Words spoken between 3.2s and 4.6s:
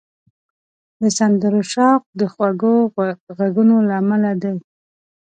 غږونو له امله دی